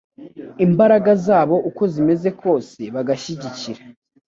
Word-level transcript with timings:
imbaraga 0.65 1.11
zabo 1.25 1.55
uko 1.69 1.83
zimeze 1.93 2.29
kose 2.41 2.81
bagashyigikira 2.95 3.81